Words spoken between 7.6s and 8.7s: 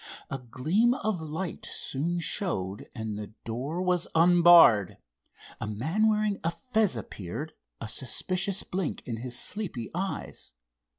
a suspicious